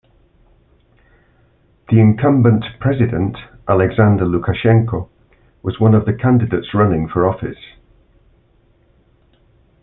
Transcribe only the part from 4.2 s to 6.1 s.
Lukashenko, was one of